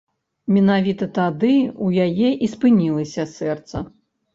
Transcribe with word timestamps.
Менавіта 0.55 1.09
тады 1.19 1.53
ў 1.67 2.09
яе 2.09 2.35
і 2.45 2.53
спынілася 2.59 3.33
сэрца. 3.41 3.89